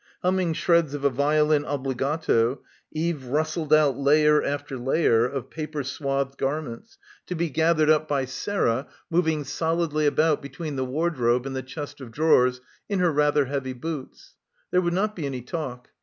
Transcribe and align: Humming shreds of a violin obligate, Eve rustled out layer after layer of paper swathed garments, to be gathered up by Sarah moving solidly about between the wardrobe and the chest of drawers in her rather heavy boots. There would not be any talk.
Humming 0.23 0.53
shreds 0.53 0.95
of 0.95 1.03
a 1.05 1.11
violin 1.11 1.63
obligate, 1.63 2.57
Eve 2.91 3.25
rustled 3.25 3.71
out 3.71 3.99
layer 3.99 4.41
after 4.41 4.75
layer 4.79 5.27
of 5.27 5.51
paper 5.51 5.83
swathed 5.83 6.39
garments, 6.39 6.97
to 7.27 7.35
be 7.35 7.51
gathered 7.51 7.87
up 7.91 8.07
by 8.07 8.25
Sarah 8.25 8.87
moving 9.11 9.43
solidly 9.43 10.07
about 10.07 10.41
between 10.41 10.75
the 10.75 10.85
wardrobe 10.85 11.45
and 11.45 11.55
the 11.55 11.61
chest 11.61 12.01
of 12.01 12.09
drawers 12.11 12.61
in 12.89 12.97
her 12.97 13.11
rather 13.11 13.45
heavy 13.45 13.73
boots. 13.73 14.33
There 14.71 14.81
would 14.81 14.91
not 14.93 15.15
be 15.15 15.27
any 15.27 15.43
talk. 15.43 15.89